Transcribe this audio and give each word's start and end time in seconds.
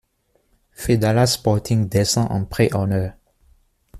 Fedala 0.71 1.27
Sporting 1.27 1.87
descend 1.87 2.25
en 2.31 2.43
Pré-Honneur. 2.45 3.13